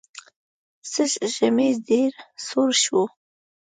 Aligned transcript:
سږ 0.91 1.11
ژمی 1.33 1.69
ډېر 1.87 2.11
سوړ 2.45 2.69
شو. 2.83 3.01